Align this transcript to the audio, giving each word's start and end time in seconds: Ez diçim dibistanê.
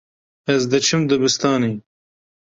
Ez 0.53 0.61
diçim 0.71 1.01
dibistanê. 1.09 1.73